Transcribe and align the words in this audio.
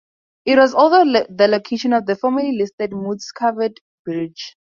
It 0.45 0.57
was 0.57 0.73
also 0.73 1.05
the 1.05 1.47
location 1.47 1.93
of 1.93 2.07
the 2.07 2.15
formerly 2.15 2.53
listed 2.57 2.91
Mood's 2.91 3.31
Covered 3.31 3.79
Bridge. 4.03 4.41